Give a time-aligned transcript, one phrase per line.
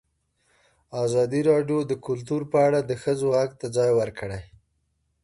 [1.03, 4.41] ازادي راډیو د کلتور په اړه د ښځو غږ ته ځای ورکړی.